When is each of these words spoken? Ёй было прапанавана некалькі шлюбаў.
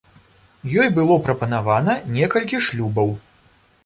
Ёй 0.83 0.87
было 0.99 1.17
прапанавана 1.27 1.93
некалькі 2.17 2.63
шлюбаў. 2.69 3.13